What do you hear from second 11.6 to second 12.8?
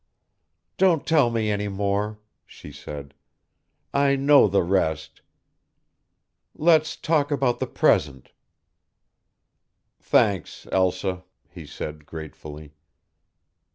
said, gratefully.